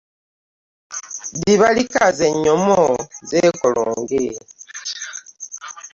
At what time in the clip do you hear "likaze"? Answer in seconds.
1.75-2.23